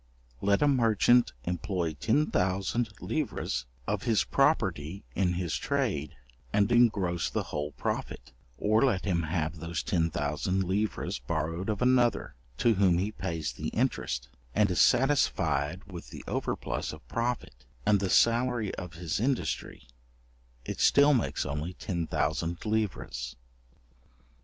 Let 0.41 0.63
a 0.63 0.67
merchant 0.67 1.31
employ 1.43 1.93
10,000 1.93 2.89
livres 3.01 3.67
of 3.85 4.01
his 4.01 4.23
property 4.23 5.03
in 5.13 5.33
his 5.33 5.55
trade, 5.55 6.15
and 6.51 6.71
engross 6.71 7.29
the 7.29 7.43
whole 7.53 7.73
profit, 7.73 8.31
or 8.57 8.83
let 8.83 9.05
him 9.05 9.21
have 9.21 9.57
those 9.59 9.83
10,000 9.83 10.63
livres 10.63 11.19
borrowed 11.19 11.69
of 11.69 11.83
another, 11.83 12.33
to 12.57 12.73
whom 12.73 12.97
he 12.97 13.11
pays 13.11 13.51
the 13.53 13.67
interest, 13.67 14.27
and 14.55 14.71
is 14.71 14.81
satisfied 14.81 15.83
with 15.85 16.09
the 16.09 16.23
overplus 16.27 16.93
of 16.93 17.07
profit, 17.07 17.67
and 17.85 17.99
the 17.99 18.09
salary 18.09 18.73
of 18.73 18.95
his 18.95 19.19
industry, 19.19 19.87
it 20.65 20.79
still 20.79 21.13
makes 21.13 21.45
only 21.45 21.73
10,000 21.73 22.57
livres. 22.65 23.35